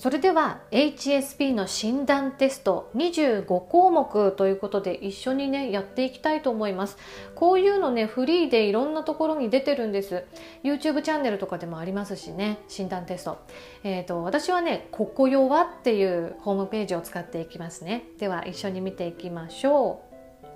[0.00, 6.96] それでは HSP の診断テスト25項目ということで一緒にねやっていきたいと思います。
[7.34, 10.24] こういうのねフリーでいろんなところに出てるんです。
[10.64, 13.42] YouTube チャンネルとかでもありますしね診断テスト。
[13.84, 18.04] えーと、私はね「ここよは」っていうホームページを使っていきますね。
[18.18, 20.00] では一緒に見ていきましょ
[20.42, 20.46] う。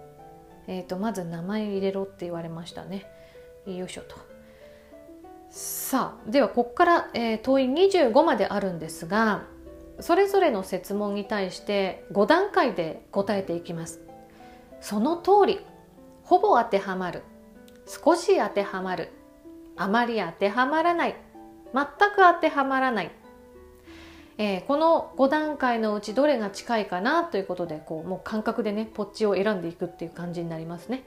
[0.68, 3.04] えーとまず名前入れろって言われましたね。
[3.66, 4.33] よいしょと。
[5.54, 9.44] さあではここから、えー、問い25まであるんですが
[10.00, 14.00] それぞれの設問に対して5段階で答えていきます。
[14.80, 15.60] その通り
[16.24, 17.22] ほぼ当てはまる
[17.86, 19.10] 少し当てはまる
[19.76, 21.14] あまり当てはまらない
[21.72, 23.12] 全く当てはまらない、
[24.38, 31.04] えー、この5段階のうちどれが近いかなということでこうもう感覚でねポッチを選んでいくっていう感じになりますね。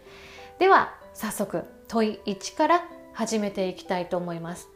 [0.58, 4.70] では早速問い1から始めていきたいと思います。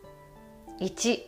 [0.80, 1.20] 1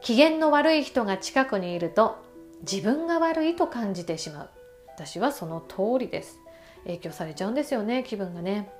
[0.00, 2.24] 機嫌の悪い人が近くにいると
[2.60, 4.50] 自分が悪いと感じてしまう。
[4.94, 6.38] 私はその通りです。
[6.84, 8.70] 影響されちゃうんですよね気分がね。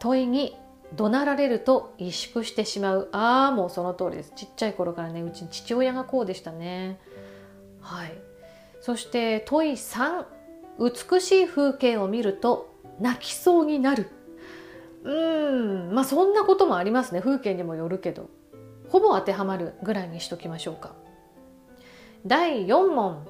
[0.00, 0.56] 問いに
[0.96, 3.08] 怒鳴られると萎縮してしまう。
[3.12, 4.32] ああもうその通りです。
[4.34, 6.98] ちっちゃい頃からねうちに父親がこうでしたね。
[7.80, 8.12] はい。
[8.80, 10.24] そして問い3
[10.80, 14.10] 美しい風景を見ると泣きそうになる。
[15.08, 15.12] う
[15.90, 15.94] ん。
[15.94, 17.20] まあそんなこともありますね。
[17.20, 18.28] 風景にもよるけど。
[18.90, 20.92] ほぼ当てはまるぐらいにしときましょうか。
[22.26, 23.26] 第4問。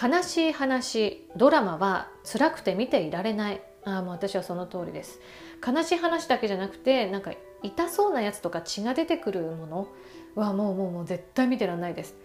[0.00, 1.28] 悲しい話。
[1.36, 3.62] ドラマは辛くて見ていられない。
[3.84, 5.20] ああもう私はその通りです。
[5.64, 9.88] 悲しい話だけじゃなくてなんか痛そうなやつとか血が出てくるもの。
[10.34, 12.16] はもうもうもう絶対見てらんないです。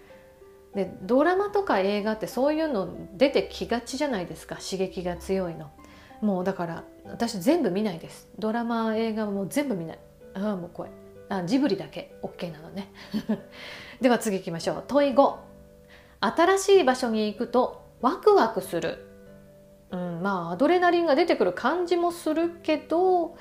[0.74, 4.56] でドラマとか映画ってそういうの出てきがちじゃないですか。
[4.56, 5.70] 刺激が強いの。
[6.22, 8.28] もうだから私全部見ないです。
[8.40, 10.00] ドラマ映画も全部見ない。
[10.34, 10.92] ああもう怖い。
[11.30, 12.16] あジブリだけ。
[12.24, 12.92] OK なのね。
[14.02, 14.84] では次行きましょう。
[14.88, 15.36] 問い5
[16.20, 19.06] 新しい場所に行くとワクワクする、
[19.92, 23.38] うん、まあアドレナリンが出てくる感じもするけど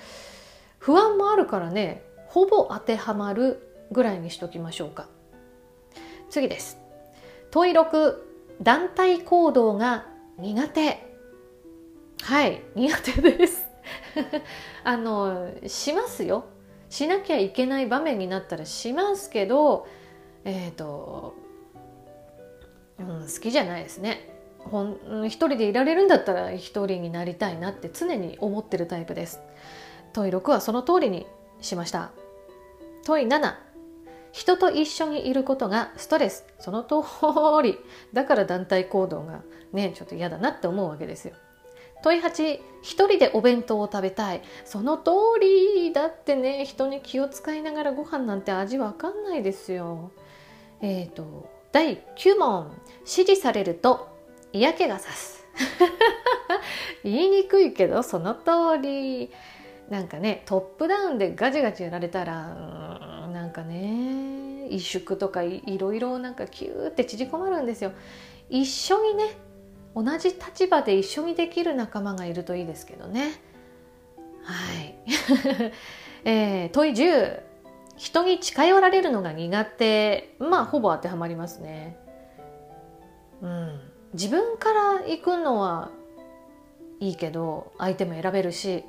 [0.79, 5.09] 不安もあるからねほぼ当てはまるぐらいにしときましょうか。
[6.29, 6.79] 次です。
[7.51, 8.17] 問い6
[8.63, 10.07] 団体行動が
[10.39, 11.06] 苦手。
[12.23, 13.67] はい苦手です。
[14.85, 16.47] あのしますよ。
[16.89, 19.87] しなきゃいけない場面になったらしますけど
[20.45, 21.35] えっ、ー、と、
[22.99, 24.33] うん、好きじゃないですね。
[24.59, 29.41] ほん一人でいられるんだったら一人になりたいなって常に思ってるタイプです。
[30.13, 31.27] 問い6はその通りに
[31.61, 32.11] しました。
[33.05, 33.55] 問い7
[34.33, 36.45] 人と一緒にいることがストレス。
[36.59, 36.97] その通
[37.63, 37.79] り。
[38.13, 41.35] だから団体行動がねちょっと嫌だなって思うわけですよ。
[42.07, 44.43] 問い8一人でお弁当を食べたい。
[44.65, 46.65] その通りだってね。
[46.65, 50.13] 人に気を使いながらご飯なんて味わかんないですよ。
[50.81, 52.71] えっ、ー、と第9問。
[53.01, 54.09] 指示されると
[54.53, 55.45] 嫌気がさす。
[57.03, 59.33] 言いにくいけどその通り。
[59.89, 67.91] なんかねトップダウンでガチガチやられたらなんかね萎縮とかいろいろなんかキューって縮こまるんですよ。
[68.49, 69.46] 一緒にね
[69.97, 73.33] 同じ立場で一緒にできる仲間がいるといいですけどね。
[74.43, 74.95] はい。
[76.29, 77.41] えー、問い10。
[77.97, 80.37] 人に近寄られるのが苦手。
[80.39, 81.97] まあ、ほぼ当てはまりますね。
[83.41, 83.81] うん。
[84.13, 85.91] 自分から行くのは
[87.01, 88.85] いいけど、相手も選べるし、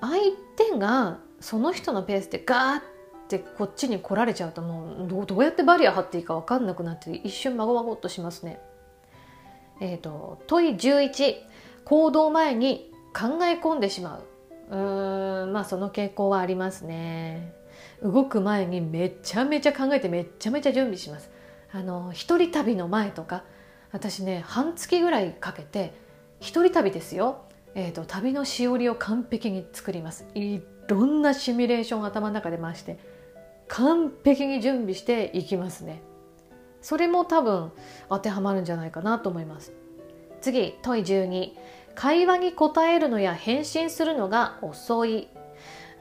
[0.00, 0.14] 相
[0.56, 2.82] 手がその人のペースでガーっ
[3.28, 8.60] てこっちに来られちゃうともうどうやってバリア張っていいか分かんなくなって一瞬まごまごっとしますね。
[9.80, 11.36] えーと、問い11
[11.84, 14.22] 行動前に考え込んでしまう。
[14.70, 17.54] うーんまあその傾向はありますね。
[18.02, 21.30] 動く前にめちゃめちゃ考えてめちゃめちゃ準備します。
[21.72, 23.44] あの一人旅の前とか
[23.92, 25.94] 私ね半月ぐらいかけて
[26.40, 27.42] 一人旅ですよ、
[27.74, 30.26] えーと、旅のしおりを完璧に作ります。
[30.34, 32.98] いろんなシミュレーション頭の中で回して
[33.68, 36.02] 完璧に準備していきますね。
[36.80, 37.72] それも多分
[38.08, 39.72] 当てはまるんじゃないかなと思います。
[40.40, 41.52] 次問い12
[41.94, 45.28] 会話に答えるのや返信するのが遅い、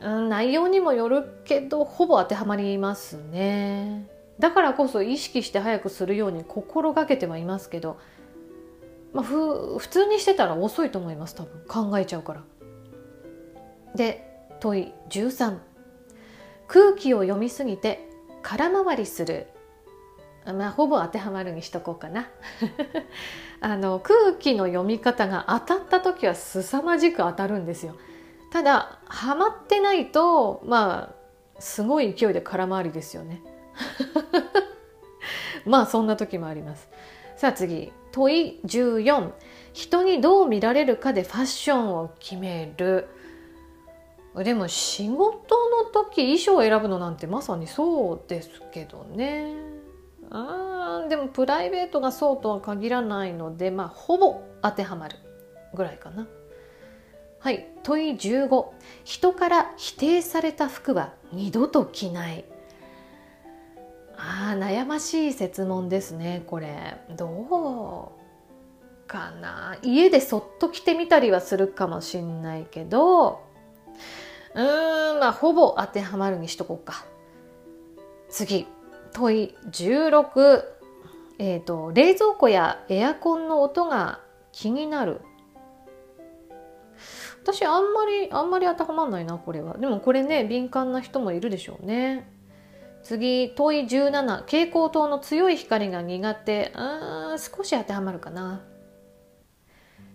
[0.01, 4.07] うん、内容にもよるけどほぼ当てはまりますね。
[4.37, 7.97] だからこそ意識して早くするように心がけてはいますけど、
[9.13, 11.89] まあ、ふ普通にしてたら遅いと思います多分。
[11.89, 12.43] 考えちゃうから。
[13.95, 14.29] で
[14.59, 15.57] 問い13
[16.67, 18.09] 空気を読みすぎて
[18.41, 19.47] 空回りする。
[20.53, 22.27] まあ、ほぼ当てはまるにしとこうかな。
[23.61, 27.95] あの空気の読み方が当たった時は凄まじく当たるんですよ。
[28.51, 31.15] ただはまってないとまあ
[31.59, 33.41] すごい勢いで空回りですよね。
[35.65, 36.87] まあそんな時もあります。
[37.37, 37.91] さあ次。
[38.15, 39.33] 問い14
[39.73, 43.09] 人にどう見られるかでファッションを決める。
[44.37, 49.74] でも仕事の時衣装を選ぶのなんてまさにそうですけどね。
[50.37, 55.17] あでもプライベートがそうとは限らないのでまあほぼ当てはまる
[55.73, 56.27] ぐらいかな。
[57.39, 58.65] はい問い15
[59.03, 62.45] 人から否定された服は二度と着ない。
[64.17, 66.97] あー悩ましい設問ですねこれ。
[67.15, 68.11] ど
[69.05, 69.77] うかな。
[69.83, 73.41] 家でそっと着てみたりはするかもしんないけど
[74.55, 77.05] うーんまあほぼ当てはまるにしとこうか。
[78.29, 78.67] 次。
[79.15, 80.63] 問い16
[81.39, 84.19] えっ、ー、と冷蔵庫やエアコンの音が
[84.51, 85.21] 気になる。
[87.43, 89.77] 私あんまりあんまり当てはまんないなこれは。
[89.77, 92.29] でもこれね敏感な人もいるでしょうね。
[93.03, 96.71] 次問い17蛍光灯の強い光が苦手。
[96.75, 98.63] あ少し当てはまるかな。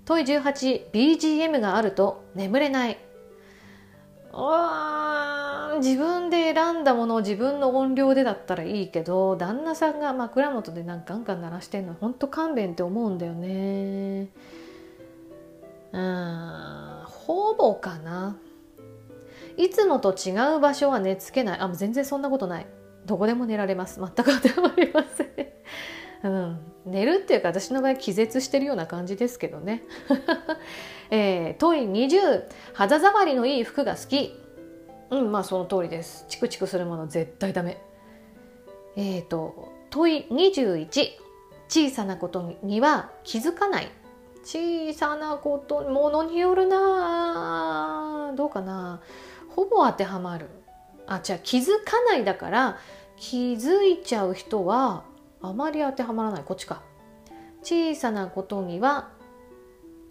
[0.04, 2.98] 問い 18BGM があると眠れない。
[4.32, 14.28] 自分で選んだものを自分の音量でだったらいいけど旦那さんが枕元でなんかガンガン鳴らしてんのほんと勘弁って思うんだよね。
[15.92, 18.36] うんほぼかな。
[19.56, 21.60] いつもと違う場所は寝つけない。
[21.60, 22.66] あ全然そんなことない。
[23.06, 24.00] どこでも寝られます。
[24.00, 25.30] 全く当てはまりません。
[26.22, 29.82] うん、寝るっていうか私の場合気絶してるような感じですけどね、
[31.10, 34.40] えー、問い20肌触りのいい服が好き。
[35.10, 36.24] うんまあその通りです。
[36.28, 37.82] チクチクするもの絶対ダメ。
[38.96, 40.88] えっ、ー、と問い21
[41.68, 43.90] 小さなことには気づかない。
[44.42, 48.32] 小さなことものによるな。
[48.36, 49.00] どうかな。
[49.48, 50.48] ほぼ当てはまる。
[51.06, 52.78] あじゃあ気づかないだから
[53.16, 55.04] 気づいちゃう人は
[55.42, 56.44] あまり当てはまらない。
[56.44, 56.82] こっちか。
[57.62, 59.10] 小さなことには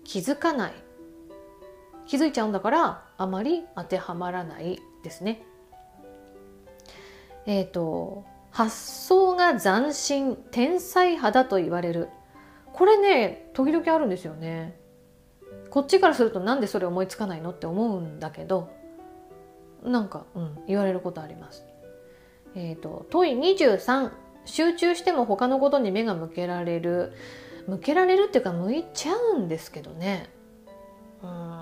[0.04, 0.74] 気づかない。
[2.10, 5.44] 気づいちゃうんだからあまり当てはまらないですね。
[7.46, 12.10] えっ、ー、と発想が斬新天才派だと言われる。
[12.74, 14.76] これね時々あるんですよね。
[15.70, 18.72] こっちからするとなんでそれ思いつかないのって思うんだけど
[19.84, 21.64] なんか、うん、言われることあります。
[22.56, 24.10] えっ、ー、と問い23
[24.46, 27.14] 集中しても他のことに目が向けられる。
[27.68, 30.28] 向けられるっていうか向いちゃうんですけどね。
[31.22, 31.59] うん。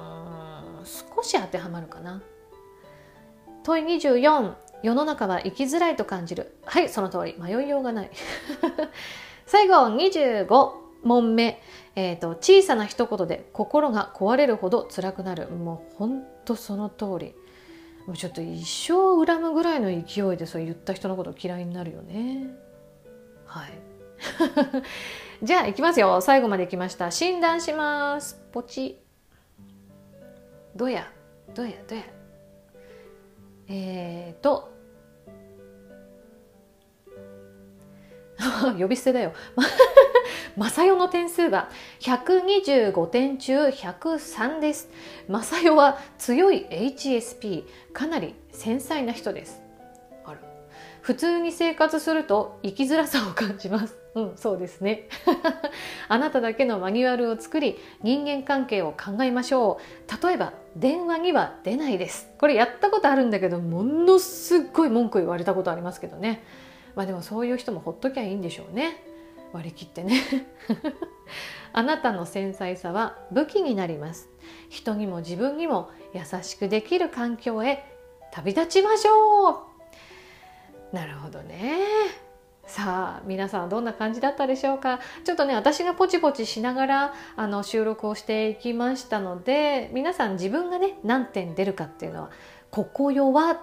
[0.88, 2.22] 少し当てはまるかな。
[3.63, 6.57] 問い24世の中は生きづらいと感じる。
[6.66, 7.36] はいその通り。
[7.38, 8.12] 迷いようがない。
[9.45, 10.72] 最後25
[11.04, 11.62] 問目、
[11.95, 15.50] えーと、小さな一言で心が壊れるほど辛くなる。
[15.50, 17.36] もうほんとその通り。
[18.06, 22.48] もうちょっと一生恨むぐらいの勢いでそう言った人のこと嫌いになるよね。
[23.45, 23.72] はい。
[25.44, 26.22] じゃあいきますよ。
[26.22, 27.12] 最後まで来ました。
[27.12, 28.42] 診断します。
[28.51, 29.06] ポチ。
[30.78, 31.12] どや？
[31.56, 31.72] どや？
[31.88, 32.04] どや？
[33.68, 34.72] えーと
[38.78, 39.34] 呼び捨てだよ
[40.56, 41.70] マサヨの点数は
[42.00, 44.90] 125点中103です。
[45.28, 49.67] マサヨは強い HSP、かなり繊細な人です。
[51.07, 53.95] 普通に生活すると生きづらさを感じます。
[54.14, 55.07] うん、そうですね。
[56.09, 60.28] あなただけのマニュアルを作り、人間関係を考えましょう。
[60.28, 62.30] 例えば、電話には出ないです。
[62.37, 66.44] これやったことあるんだけど、ものすっごい文句言われたことありますけどね。
[66.94, 69.02] まあでもそういう人もほっときゃいいんでしょうね。
[69.54, 70.21] 割り切ってね
[71.71, 74.30] あなたの繊細さは武器になります
[74.68, 77.85] 人にも自分にも優しくできる環境へ
[78.33, 79.67] 旅立ちましょう
[80.92, 81.80] なるほどね。
[82.66, 85.00] さあ皆さんどんな感じだったでしょうか？
[85.24, 92.30] ちょっとね私がポチポチしながらあの収録をしていきましたので皆さん自分がね何点出るかっていうのは
[92.70, 93.58] 「ここ弱」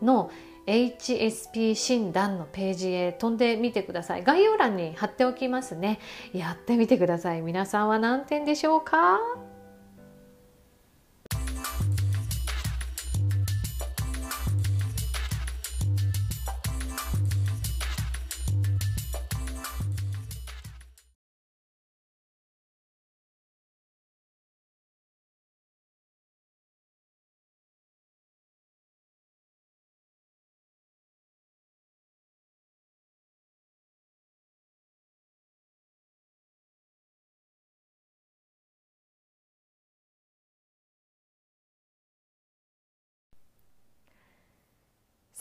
[0.00, 0.30] の
[0.66, 4.24] HSP 診断のページへ飛んでみてください。
[4.24, 5.98] 概要欄に貼っておきますね。
[6.32, 7.42] やってみてください。
[7.42, 9.18] 皆さんは何点でしょうか？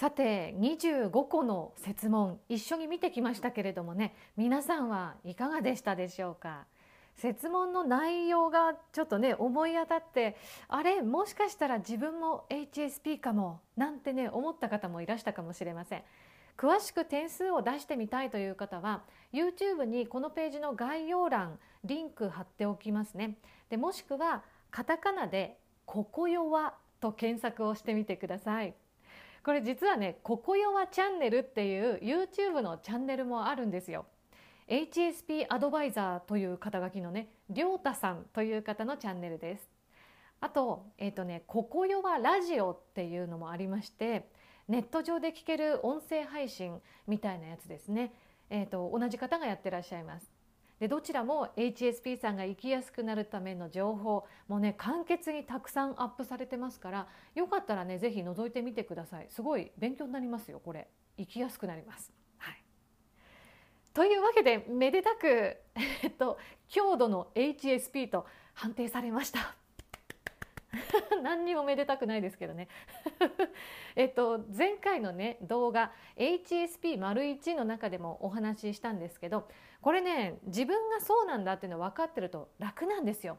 [0.03, 6.65] さて25個の設問一緒に見てきましたけれどもね皆さんはいかがでしたでしょうか？
[7.15, 10.35] 設問の内容がちょっとね思い当たって
[10.67, 16.03] あれもしかしたら自分も HSP かもなんてね思った方もいらしたかもしれません。
[16.57, 23.37] 詳しく点数を出してみたいという方は YouTube にこのページの概要欄リンク貼っておきますね。
[23.69, 25.57] でもしくはカタカナで
[25.87, 28.73] 「ここよわ」と検索をしてみてください。
[29.43, 34.05] これ実はね「ここよわチャンネル」っていう YouTube のチャンネルもあるんですよ。
[34.67, 39.69] HSP アドバイザーという肩書きのねりょうたさんという方のチャンネルです。
[40.39, 44.29] あと,、えーとね「ここよわラジオ」っていうのもありまして
[44.69, 48.13] ネット上で聞ける音声配信みたいなやつですね、
[48.49, 50.32] えーと同じ方がやってらっしゃいます。
[50.83, 62.11] でどちらも HSP さんが生きやすくなるための情報もね簡潔にたくさんアップされてますからよかったらね是非覗いてみてくださいすごい勉強になりますよこれ生きやすくなります。
[62.37, 62.61] はい、
[63.93, 65.55] というわけでめでたく、
[66.03, 66.37] えっと、
[66.67, 69.55] 強度の HSP と判定されました。
[71.21, 72.67] 何にもめでたくないですけどね
[73.95, 79.47] えっと前回のね動画 HSP-1 の中でもお話ししたんですけど
[79.81, 83.37] これね自分がそうなんだっていうの分かってると楽なんですよ。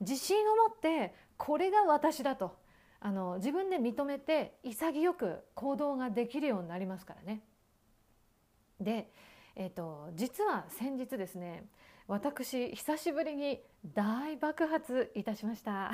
[0.00, 2.56] 自信を持ってこれが私だと
[3.00, 7.42] あの自分で認めて潔く行動ができるようになりますからね。
[8.78, 9.10] で、
[9.54, 11.66] えーと実は先日ですね
[12.08, 15.90] 私久しぶりに大爆発いたしました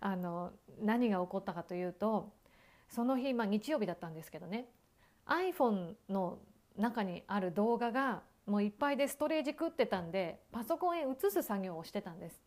[0.00, 0.52] あの
[0.82, 2.32] 何が起こったかというと
[2.88, 4.66] その日、まあ、日曜日だったんですけどね
[5.26, 6.38] iPhone の
[6.76, 12.42] 中にある動画がもういっぱいでストレージ食ってたんでパソコンへ移す作業をしてたんです。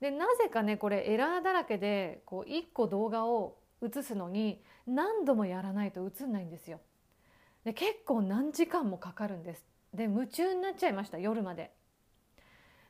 [0.00, 6.80] でなぜかねこれエラーだらけでこう1個動画を映すのに何度もやらないと映んないんですよ。
[7.64, 9.64] で結構何時間もかかるんです。
[9.94, 11.70] で夢中になっちゃいました夜まで。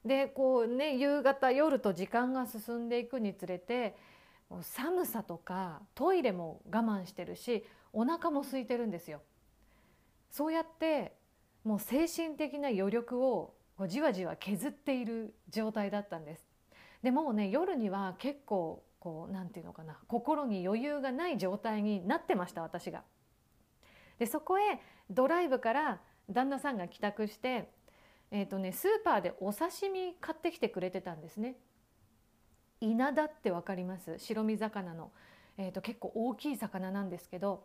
[0.05, 3.97] でこうね夕方夜と時間が進んでいくにつれて
[4.61, 9.23] 寒さとかトイレも我慢してるしお腹も空いてるんですよ。
[10.31, 11.15] そうやって
[11.63, 13.55] もう精神的な余力を
[13.87, 16.45] じわじわ削っている状態だったんです。
[17.03, 23.03] でもね夜には結構こうなんていうのかな心に余裕がない状態になってました私が。
[24.19, 24.81] でそこへ
[25.11, 27.71] ドライブから旦那さんが帰宅して
[28.35, 31.57] えーとね、スーパーでお刺身買ってきてくれてたんですね。
[32.81, 34.19] 稲田ってわかります？
[34.19, 35.13] 白身魚の、
[35.59, 37.65] えーと、結構大きい魚なんですけど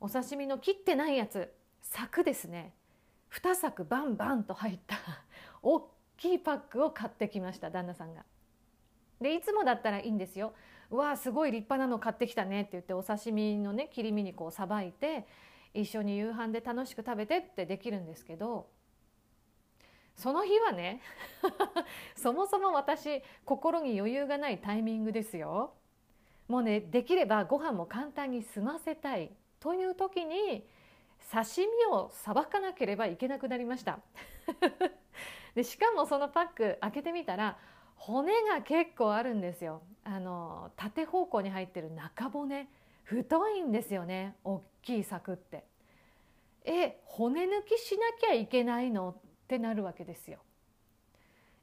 [0.00, 2.74] お刺身の切ってないやつ柵ですね
[3.30, 4.96] 2柵バンバンと入った
[5.62, 8.24] 大きいパックを買ってきました旦那さんが。
[9.20, 10.54] でいつもだったらいいんですよ。
[10.90, 15.26] うわすごい立派なの買ってきたねって言ってお刺身のね切り身にこうさばいて
[15.74, 18.70] 一緒に夕飯で楽しく食べてってできるんですけど
[20.18, 21.00] その日はね
[22.16, 25.74] そもそも私心に余裕がないタイミングですよ。
[26.48, 29.30] もうねできればご飯も簡単に済ませたい。
[29.60, 30.68] という時に
[31.32, 34.00] 刺身をさばかなければいけなくなりました。
[35.54, 37.56] でしかもそのパック開けてみたら
[37.94, 39.82] 骨が結構あるんですよ。
[40.02, 42.68] あの縦方向に入ってる中骨。
[43.04, 45.64] 太いんですよね大きい柵って。
[46.64, 49.14] え骨抜きしなきゃいけないの？
[49.48, 50.40] ってなるわけですよ。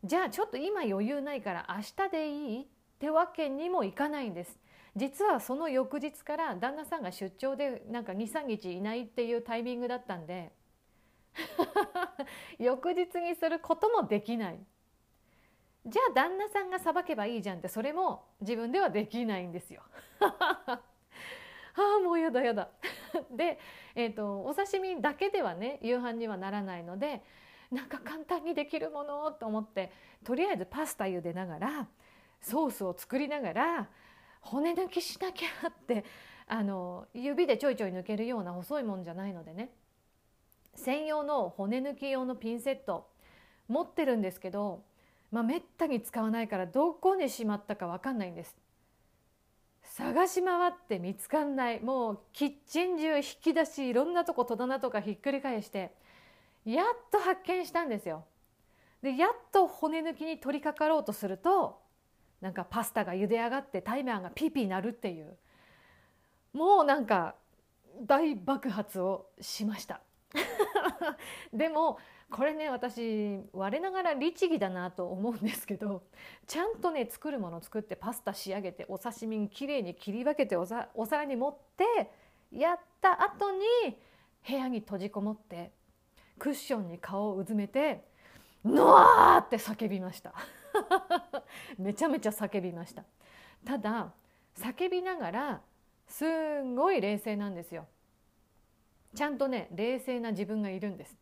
[0.04, 2.66] じゃあちょっと今余裕ないから明日でいいっ
[3.00, 4.58] てわけにもいかないんです。
[4.96, 10.52] 実はその翌日から旦那さんが出張でなんか23日いないっていうタイミングだったんで
[12.58, 14.60] 翌日にすることもできない。
[15.86, 19.84] じゃあ旦那さんがさばけばいいじゃんってそれも自分ではできないんですよ。
[20.20, 20.82] あ
[21.78, 22.70] あもうやだやだ。
[23.30, 23.60] で、
[23.94, 27.22] えーとお刺身だけではね夕飯にはならないので
[27.72, 29.92] なんか簡単にできるものと思って
[30.24, 31.88] とりあえずパスタ茹でながら
[32.42, 33.90] ソースを作りながら
[34.42, 36.06] 骨抜きしなきゃって
[36.48, 39.72] あの指でちょいちょい抜けるような細いもんじゃないのでね
[40.76, 43.08] 専用の骨抜き用のピンセット
[43.68, 44.84] 持ってるんですけど、
[45.32, 48.56] まあ、めったに使わないからどこにしまったか分かんないんです。
[49.84, 55.94] 探し回って見つかんないもうキッチン中引き出しいろんなとこ戸棚とかひっくり返して
[56.66, 58.26] やっと発見したんですよ。
[59.02, 61.80] でやっと骨抜きに取り掛かろうとすると
[62.42, 65.38] なんかパスタが茹で上がってタイマーがピーピー鳴るっていう
[66.54, 67.36] もうなんか
[68.02, 70.02] 大爆発をしました
[71.54, 72.00] でも
[72.32, 76.04] これね私我ながら律儀だなと思うんですけど
[76.48, 82.12] ちゃんとね作るもの作ってパスタ仕上げてお刺身にきれいに切り分けてお皿に盛って
[82.52, 83.60] やった後に
[84.48, 85.72] 部屋に閉じこもって
[86.40, 88.04] クッションに顔をうずめて
[88.64, 90.34] 「ノワー!」って叫びました
[91.78, 93.04] めちゃめちゃ叫びました
[93.64, 94.14] ただ
[94.56, 95.62] 叫びながら
[96.08, 97.88] すんごい冷静なんですよ
[99.14, 101.18] ちゃんとね冷静な自分がいるんです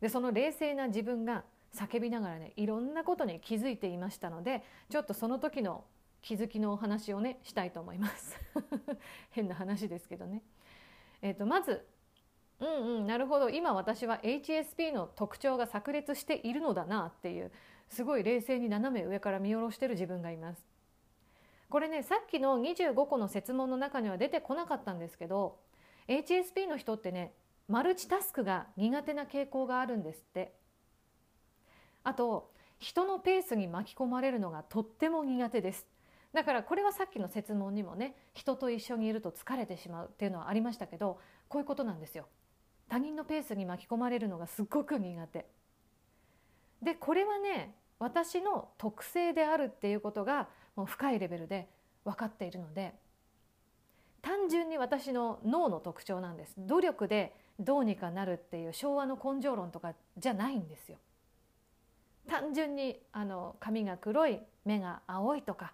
[0.00, 1.44] でその冷静な自分が
[1.74, 5.84] 叫びながらねいろんなことに気づいていましたのでちょっとその時の
[6.22, 8.40] 気づきのお話をねしたいと思います
[9.30, 10.42] 変な話ですけどね。
[11.22, 11.86] えーと、まず
[12.60, 13.50] うんうんなるほど。
[13.50, 17.52] 今私は HSP の特徴が炸裂しているのだなっていう
[17.88, 20.64] すごい冷静に斜め上から見下ろしてる自分がいます。
[21.68, 25.58] これねさっきの25個の設問の中には出てこなかったんですけど
[26.08, 27.34] HSP の人ってね
[27.68, 30.54] マルチタスクが苦手な傾向があるんですって。
[32.04, 35.86] あと人のペースに巻き込まれるのがとっても苦手です。
[36.32, 42.26] だからこれはさっきの設問にもね人と一緒にいると疲れてしまうっていうのはありましたけどこういうことなんですよ。
[42.88, 45.46] 他人のペースに巻き込まれるのがすごく苦手。
[46.82, 51.68] でこれはね私の特性であるっていうことがもう深いレベルで
[52.04, 52.92] 分かっているので
[54.20, 56.54] 単純に私の脳の特徴なんです。
[56.58, 60.98] 努力でどうにかなるっていう昭和の根性論とかじゃないんですよ。
[62.28, 65.72] 単純にあの髪が黒い目が青いとか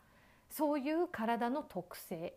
[0.51, 2.35] そういう体の特性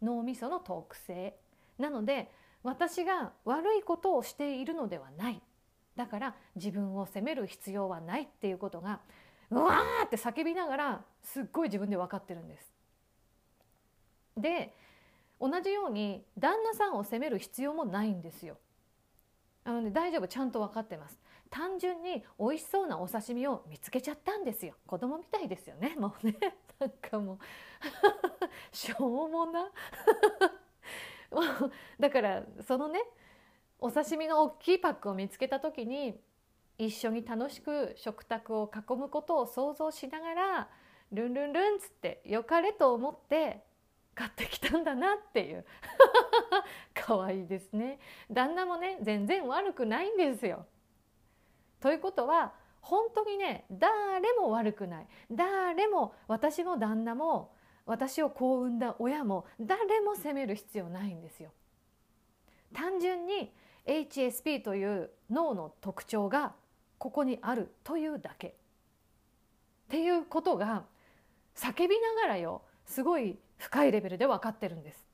[0.00, 1.34] 脳みその特性
[1.78, 2.30] なので
[2.62, 5.42] 私が悪いことをしているのではない。
[5.96, 9.00] だから自分を責める必要はないっていうことが
[9.50, 12.72] うわーって叫びながらすっごい自分で分かってるんです。
[14.36, 14.74] で
[15.40, 18.56] 同じように旦那さんを責める必要もないんですよ。
[19.64, 21.18] あのね大丈夫ちゃんと分かってます。
[21.50, 24.74] 単純に美味しそうなお刺身を見つけちゃったんですよ。
[24.86, 25.96] 子供みたいですよね。
[25.98, 26.36] もうね。
[26.78, 27.38] なんかもう。
[28.74, 29.70] しょうもな。
[31.98, 33.00] だからそのね
[33.78, 36.20] お刺身の大きいパックを見つけた時に
[36.78, 40.68] 一緒に楽しく食卓を囲むことを想像しながら
[41.12, 43.64] ルンルンルンっつってよかれと思って
[44.14, 45.64] 買ってきたんだなっていう。
[46.94, 47.98] 可愛いですね。
[48.30, 50.66] 旦那もね全然悪くないんですよ。
[51.80, 55.06] ということは本当にね誰も悪くない。
[55.30, 57.54] 誰も私も旦那も
[57.86, 61.50] 私をこう産んだ親も誰も責める必要ないんですよ。
[62.72, 63.52] 単純に
[63.86, 66.54] HSP という脳の特徴が
[66.98, 68.52] ここにあるというだけっ
[69.88, 70.84] ていうことが
[71.56, 75.04] 叫びながらよすごい深いレベルで分かってるんです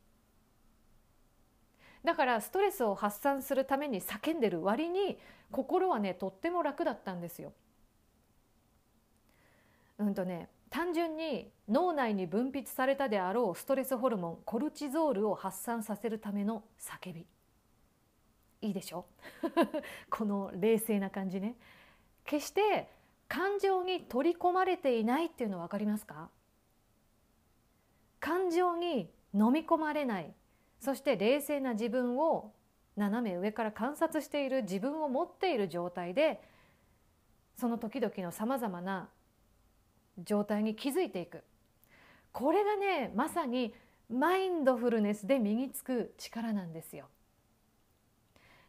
[2.05, 5.18] だからストレスを発散するために叫んでる割に
[5.50, 7.52] 心はねとっても楽だったんですよ。
[9.98, 17.26] うんとね単純に脳内に分泌されたであろうストレスホルモンコルチゾールを発散させるための叫び。
[18.62, 19.07] いいでしょ？
[20.11, 21.57] この冷静な感じね。
[22.24, 22.88] 決して
[23.29, 26.31] 感情に取り込まれていないっていうの分かりますか？
[28.18, 30.35] 感情に飲み込まれない。
[30.81, 32.52] そして冷静な自分を
[32.96, 36.40] 斜め上から観察している自分を持っている状態で
[37.57, 39.09] その時々のさまざまな
[40.18, 41.42] 状態に気づいていく
[42.33, 43.74] これがねまさに
[44.11, 47.07] マインドフルネスで身につく力なんですよ。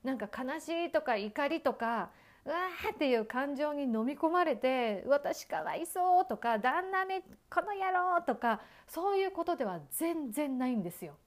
[0.03, 2.09] なんか悲しいとか怒りとか
[2.45, 11.17] うわーっていう感情に飲み込まれて私かわいそうとか旦那めこの野郎とかそういうことでは全然ないんですよ。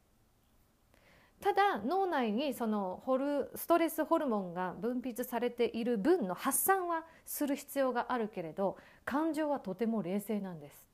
[1.40, 8.76] ただ脳内にそのホルストレスホルモンが分泌されている分の発散はする必要があるけれど
[9.06, 10.86] 感情はとても冷静なんです。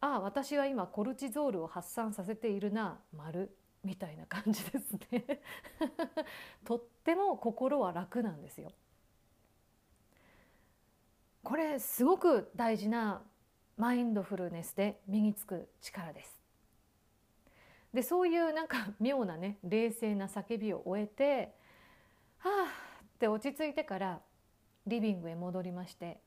[0.00, 3.50] ああ私は今コルチゾールを発散させているな丸
[3.84, 5.40] みたいな感じですね
[6.64, 8.72] とっても心は楽なんですよ。
[11.42, 13.22] これすごく大事な
[13.76, 16.37] マインドフルネスで身につく力です。
[17.92, 21.54] でそういうなんか 妙なね冷静な叫びを終えて
[22.38, 24.20] はあって落ち着いてから
[24.86, 26.20] リビングへ戻りまして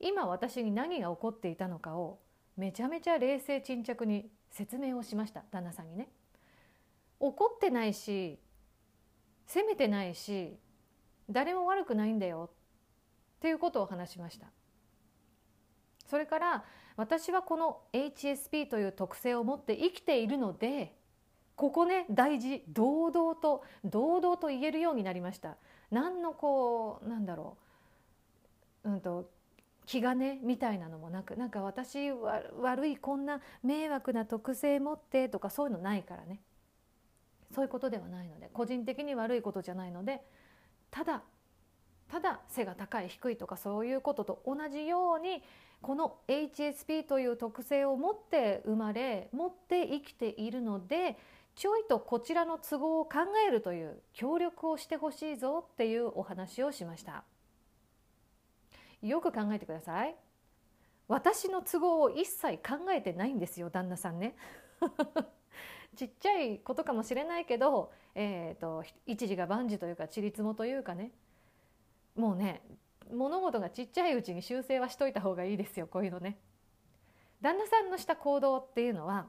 [0.00, 2.18] 今私に何が起こっていたのかを
[2.56, 6.08] めちゃめちゃ冷静沈着に説明をしました旦那さんにね。
[7.20, 8.38] 怒ってないし
[9.46, 10.58] 責めてないし
[11.30, 12.50] 誰も悪くないんだよ
[13.36, 14.48] っていうことを話しました。
[16.12, 16.64] それから
[16.98, 20.94] 私はこの HSP という特性を持って生きているので
[21.56, 25.56] ここね大事堂々と堂々と言えるようになりました。
[25.90, 27.56] 何のこうなんだろ
[28.84, 28.90] う。
[28.90, 29.30] うんと
[29.86, 36.42] 気兼ねみたいなのもなくなんか私は悪いこんな迷惑な特性持ってとかそういうのないからね。
[37.54, 40.20] そういうことではないので個人的に悪いことじゃないので
[40.90, 41.22] ただ
[42.10, 45.42] ただ背が高い低いとかそういうことと同じように
[45.82, 51.18] この HSP という特性を持って生まれ持って生きているので
[51.54, 57.24] ちょいとこちらの都合を考えるという協力をしてほしいぞっていうお話をしました。
[59.02, 60.14] よく考えてください。
[61.08, 64.34] 私の都合を一切考えてないんですよ旦那さんね。
[65.94, 71.10] ちっちゃいことかもしれないけど、えーと一時が万事というかちりつもというかね。
[72.14, 72.62] もうね
[73.10, 76.38] 物事がちっちゃいうちに修正はしといた方がいいですよこういうのね。
[77.40, 79.26] 旦那さんのした行動っていうのは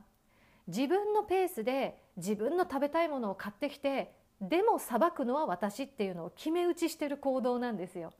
[0.68, 8.14] 自分のペースで自分の食べたいものを買ってきてでも裁くのは私っていうのを決め打ちしてる行動なんですよ。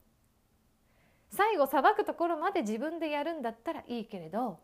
[1.30, 4.60] 最後裁くところまで自分でやるんだったらいいけれど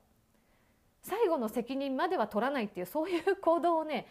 [1.03, 4.07] 最後の責任までは取らないっていうそういう行動をね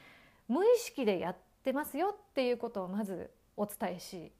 [0.47, 4.31] 無意識でやってますよっていうことをまずお伝えし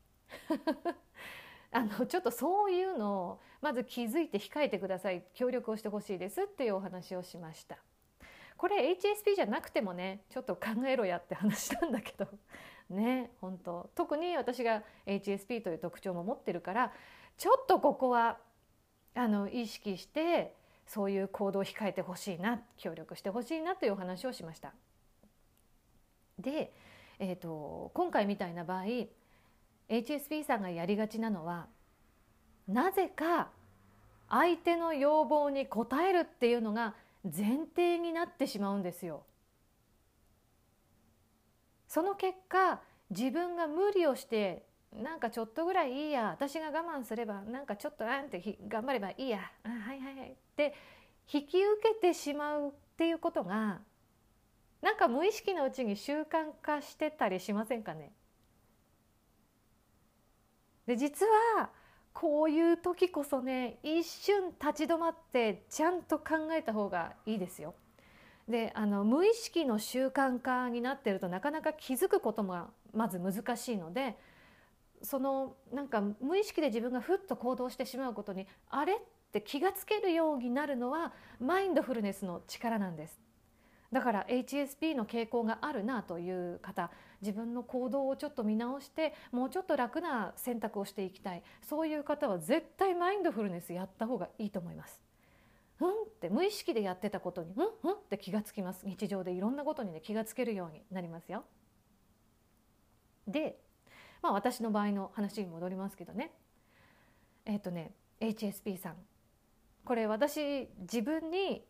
[1.72, 7.78] あのちょっとそういうのをまず気づいて控えてください協力をしてほしいですっていうお話をしました。
[8.58, 12.28] これ HSP じゃなくてもねちょっと考えろやって話なんだけど
[12.90, 16.92] ね本当特に私が HSP という特徴も持ってるから
[17.38, 18.38] ちょっとここは
[19.16, 20.56] あの意識して
[20.86, 24.74] そういう行動を控えてほしいな協力してほしいなというお話をしました。
[26.38, 26.74] で、
[27.20, 28.86] えーと今回みたいな場合
[29.90, 31.68] HSP さんがやりがちなのは
[32.68, 33.50] なぜか
[34.30, 39.24] 相手の要望に応えるっていうのが前提になってしまうんですよ。
[41.88, 50.76] その結果自分が無理をしてなんかちょっとぐらいいいや私が我慢すればなんかちょっとあんって頑張ればいいやあはいはいはいって
[51.32, 53.80] 引き受けてしまうっていうことが
[54.82, 58.12] なんか無意識のうちに習慣化してたりしませんかね？
[60.90, 61.70] で実は
[62.14, 67.76] こういう時こそね一瞬立ち止まってちゃんと考えた方がいいですよ。
[68.48, 74.18] であの無意識の習慣化になってるとなかなか気づくこともまず難しいので
[75.04, 78.96] そのなんか無意識で自分がふっと行動してしまうことにあれ？
[78.96, 78.98] っ
[79.32, 83.22] て気がつけるようになるのはマインドフルネスの力なんです。
[83.92, 95.02] だから HSP の傾向があるなという方自分の行動をちょっと見直してもうちょっと楽な選択をしていきたいそういう方は絶対マインドフルネスやった方がいいと思います。
[95.82, 101.46] うんって無意識でやってたことにうんうんって気がつきます日常でいろんなことにね気がつけるようになりますよ。
[103.28, 103.60] で、
[104.22, 106.32] まあ、私の場合の話に戻りますけどね
[107.46, 108.96] えっ、ー、とね HSP さん
[109.86, 111.66] これ私自分に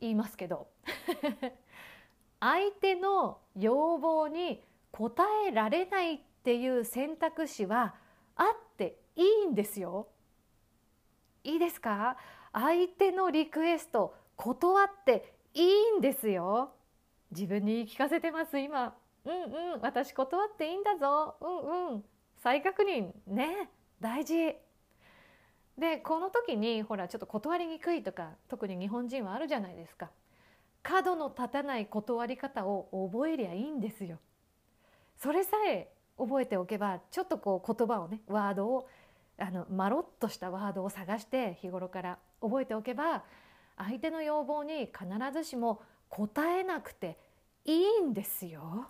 [0.00, 0.68] 言いますけど
[2.40, 4.62] 相手の要望に
[4.98, 5.12] 応
[5.46, 7.94] えられないっていう選択肢は
[8.34, 10.08] あっていいんですよ。
[11.44, 12.16] いいですか？
[12.52, 16.72] 相手のリクエスト断っていいんですよ。
[17.30, 18.94] 自分に言い聞かせてます今。
[19.24, 21.36] うんうん私断っていいんだぞ。
[21.40, 22.04] うんうん
[22.36, 24.56] 再確認ね大事。
[25.80, 30.10] でこの時にほらちょっと断りにくいとか特に日本人はあるじゃないですか。
[30.82, 34.18] 角の立たない断り方を覚えりゃいいんですよ。
[35.16, 38.88] それさえ覚えておけばちょっとこう言葉をねワードを
[39.38, 43.24] あのまろっとしたワードを探して日頃から覚えておけば
[43.78, 47.18] 相手の要望に必ずしも答えなくて
[47.64, 48.88] いいんですよ。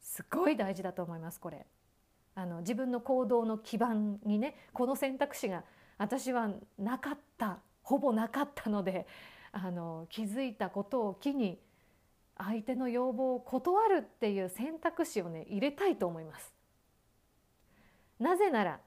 [0.00, 1.66] すごい大事だと思いますこれ。
[2.34, 5.62] あの自分の行動の基盤にねこの選択肢が
[6.00, 9.06] 私はなかったほぼなかったので
[9.52, 11.58] あの気づいたことを機に
[12.38, 16.54] 相手の要望を断るっていう選択肢をね入れたいと思います。
[18.18, 18.80] なぜなら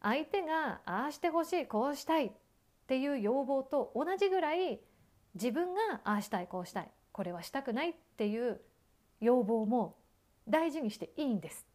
[0.00, 2.30] 相手がああしてほしいこうしたいっ
[2.86, 4.78] ていう要望と同じぐらい
[5.34, 8.60] 自分がああしたいこうしたいこれはしたくないっていう
[9.20, 9.96] 要望も
[10.48, 11.66] 大事にしていいんです。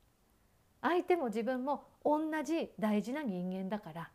[0.81, 4.09] 相手も自分も同じ大事な人間だから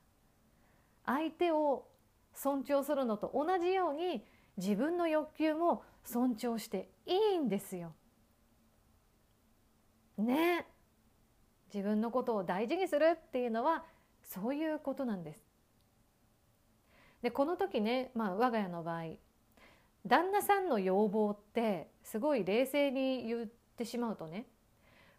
[1.11, 1.89] 相手を
[2.35, 4.25] 尊重するのと同じように
[4.57, 7.93] 自分の欲求も尊重していいんですよ。
[10.17, 10.67] ね
[11.75, 13.85] 自分のことを大事にするっていうのは
[14.23, 15.45] そういうことなんです。
[17.23, 19.05] でこの時ね、まあ、我が家の場合
[20.07, 23.47] 旦那さんの要望ってすごい冷静に言っ
[23.77, 24.47] てしまうとね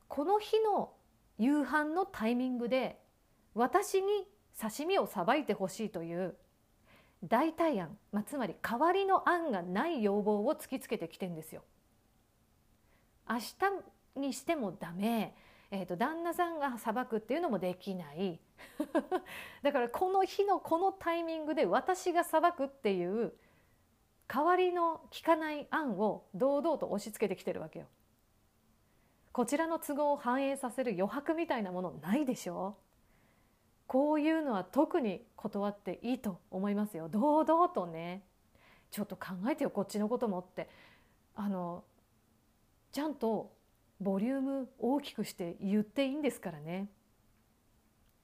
[0.07, 0.93] この日の
[1.37, 2.99] 夕飯のタイミングで
[3.53, 4.25] 私に
[4.59, 6.35] 刺身をさばいてほしいという
[7.23, 11.63] 代替案、まあ、つまり代わりの案がない要望を突きつけてきてんですよ。
[13.29, 15.35] 明日にしてもダメ、
[15.69, 18.39] えーと、旦那さんが裁くっていうのもできない
[19.63, 23.33] だからこの日のこのタイミングで私が裁くっていう
[24.27, 27.85] 代わりの聞かない案を堂々と押し付けてきてるわけよ。
[29.31, 32.75] こちらの都合を反映させる余白みたいなものないでしょ
[33.91, 37.09] こういうのは特に断っていいと思いますよ。
[37.09, 38.23] 堂々とね。
[38.89, 40.69] ちょっと考えてよこっちのこともって。
[41.35, 41.83] あの
[42.93, 43.51] ちゃんと
[43.99, 46.87] ボリューム大きくして言っていいんですからね。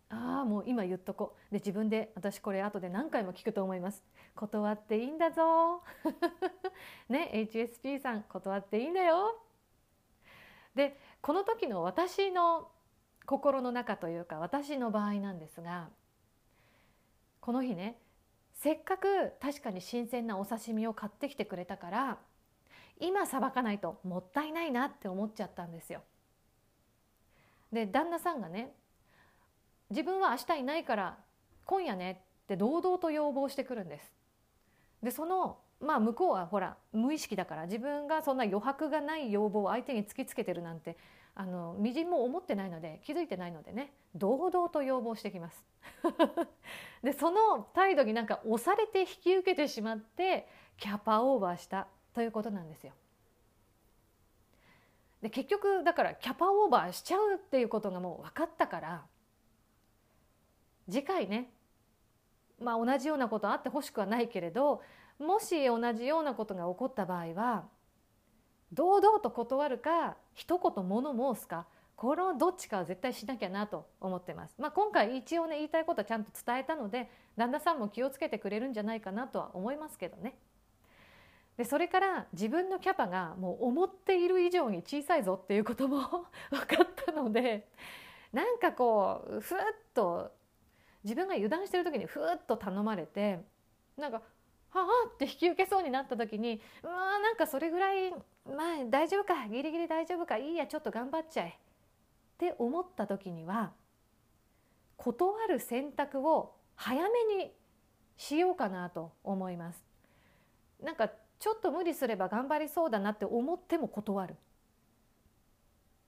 [0.08, 1.36] ああもう今言っとこ。
[1.50, 4.06] うで自分で私これ後で何回も聞くと思います。
[4.36, 5.84] 断っていいんだぞ。
[7.10, 9.38] ね HSP さん断っていいんだよ。
[10.74, 12.72] でこの時の私の
[13.28, 15.90] 心の中というか私の場合なんですが
[17.42, 17.98] この日ね
[18.56, 22.18] せっかく確かに新鮮なお刺身を買ってきてくれたから
[23.00, 26.02] 今さばかないともったいないなって思っちゃったんですよ。
[27.72, 28.72] で旦那さんがね
[29.90, 31.18] 自分は明日いないから
[31.66, 34.12] 今夜ねって堂々と要望してくるんです。
[35.04, 40.96] でそのまあ向こうはほら無意識だから自分がそんな余白がない要望を相手に突きつけてるなんて
[41.40, 45.64] あのみじんも思ってないので気づいてないのでね堂々と要望してきます。
[47.04, 50.48] でその態度になんか押されて引き受けてしまって
[50.78, 52.94] キャパオーバーしたということなんですよ。
[55.22, 59.06] で結局だからキャパオーバーしちゃうっていうことがもう分かったから
[60.90, 61.52] 次回ね
[62.60, 64.82] まあ同じようなことあってほしくはないけれど
[65.20, 67.68] もし同じようなことが起こった場合は
[68.74, 74.54] 堂々と断るか一言物申すかこのどっちかは絶対しなきゃなと思ってます。
[74.60, 80.38] まあ、今回一応ね言いたいことはちゃんと伝えたので旦那さんも気をつけてくれるんじゃないかなとは思いますけどね。
[81.58, 87.68] でそれから自分のキャパがもう思っている以上に小さいぞっていうことも 分かったので
[88.32, 89.58] なんかこうふっ
[89.96, 90.32] と
[91.04, 93.44] 自分が油断してる時にふっと頼まれて
[93.98, 94.22] なんか
[94.70, 98.14] はあって引き受けそうになった時にうわなんかそれぐらい
[98.56, 101.52] まあ大丈夫かギリギリ大丈夫かいいやちょっと頑張っちゃえっ
[102.38, 103.72] て思った時には
[104.96, 107.52] 断る選択を早めに
[108.16, 109.84] しようかなと思います。
[110.84, 114.36] なんかちょっと無理すれば頑張りそうだなって思っても断る。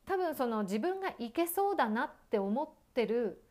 [0.05, 3.43] 多分その自分がいけそうだなって思ってる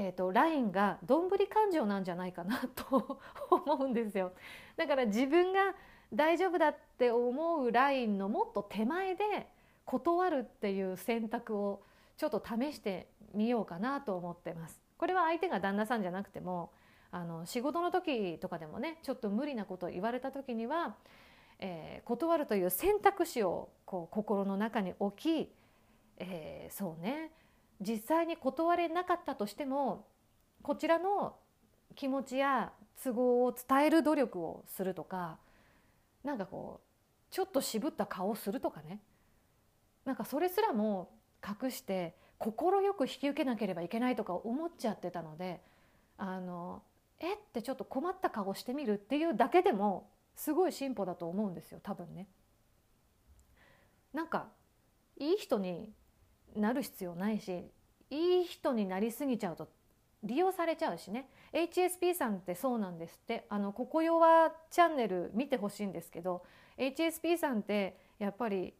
[0.00, 3.18] えーと、ラインがどんぶり感情なんじゃないかなと
[3.50, 4.32] 思うんですよ
[4.76, 5.74] だから自分が
[6.12, 9.48] 大丈夫だって思うラインのもっと手前で
[9.84, 11.82] 断るっていう選択を
[12.16, 14.80] ちょっと試してみようかなと思ってます。
[14.96, 16.72] これは相手が旦那さんじゃなくても
[17.10, 20.96] あの仕事の時とかでもねちょっと無理なことを言われた時には、
[21.60, 25.52] えー、断るという選択肢をこう心の中に置き、
[26.18, 27.30] えー、そうね
[27.80, 30.06] 実際に断れなかったとしても
[30.62, 31.36] こちらの
[31.94, 35.38] 気持ちや都合を伝える努力をするとか
[36.28, 39.00] なんかこうちょっと渋った顔をするとかね
[40.04, 41.10] なんかそれすらも
[41.42, 42.52] 隠して快
[42.96, 45.62] く引き受けなければいけないとか思っちゃってたので
[46.18, 46.82] あの
[47.18, 52.28] えってちょっと困った顔してみるっていうだけでもすごい進歩だと思うんですよ多分ね。
[54.12, 54.48] なんか
[55.16, 55.88] いい人に
[56.54, 57.70] なる必要ないし
[58.10, 59.68] いい人になりすぎちゃうと
[60.22, 63.46] 利用されちゃうしね HSP さんってそうなんですって。
[63.48, 66.44] あのここよはチャンネル見てほしいんですけど
[66.76, 68.74] HSP さんってやっぱり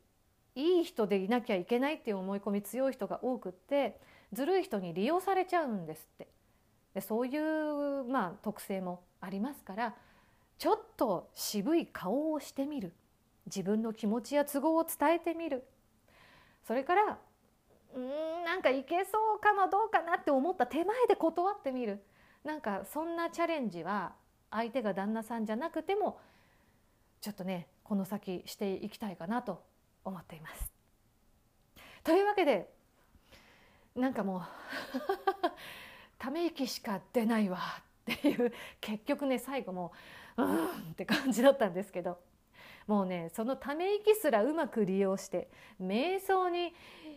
[0.54, 4.00] いい人でいなきゃいけないっていう思い込み強い人が多くって
[4.32, 6.28] ずるい人に利用されちゃうんですって。
[6.94, 9.94] でそういうまあ特性もありますから
[10.58, 12.92] ちょっと渋い顔をしてみる。
[13.46, 15.64] 自分の気持ちや都合を伝えてみる。
[16.66, 17.18] それから
[17.94, 22.02] うんなんかいけそうかなどうかなって思った手前で断ってみる。
[22.44, 24.12] なんかそんなチャレンジは
[24.50, 26.18] 相手が旦那さんじゃなくても
[27.20, 29.62] ちょっとねこの先していきたいかなと
[30.04, 30.72] 思っています。
[32.04, 32.70] というわけで
[33.94, 34.42] なんかもう
[36.18, 37.58] ため息しか出ないわ
[38.12, 39.92] っていう結局ね最後も
[40.36, 42.18] ううんって感じだったんですけど
[42.88, 45.48] もうねそのため息すらうまく利用して
[45.80, 46.72] 瞑想に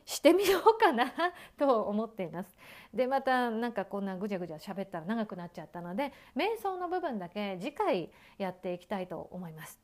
[0.05, 1.11] してみようかな
[1.57, 2.55] と思っています。
[2.93, 9.79] でまたなんかこんなぐちゃぐちゃ喋ったら長くなっちゃったので瞑想の部分だけ次回やっていきたいと思います。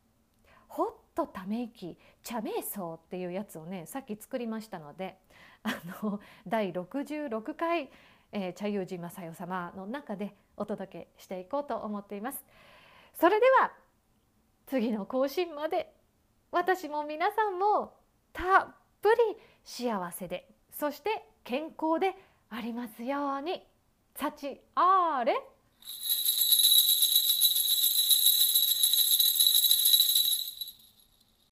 [0.68, 5.18] ほっとため息茶瞑想っていうやつをねさっき作りましたので
[5.64, 5.74] あ
[6.04, 7.90] の第66回、
[8.34, 12.44] えー、茶友寺正代様の中でお届けしていこうと思っています。
[13.14, 13.72] それでは
[14.68, 15.94] 次の更新まで
[16.52, 17.94] 私も皆さんも
[18.34, 19.16] たっぷり
[19.64, 22.14] 幸せでそして健康で
[22.50, 23.64] ありますように。
[24.16, 25.34] 幸あれ。